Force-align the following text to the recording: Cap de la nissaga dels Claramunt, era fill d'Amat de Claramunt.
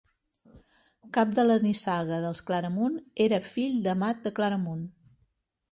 Cap 1.17 1.35
de 1.39 1.43
la 1.49 1.57
nissaga 1.65 2.19
dels 2.25 2.41
Claramunt, 2.49 2.99
era 3.27 3.43
fill 3.53 3.79
d'Amat 3.89 4.27
de 4.27 4.35
Claramunt. 4.41 4.87